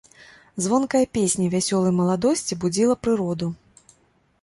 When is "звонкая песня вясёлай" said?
0.65-1.93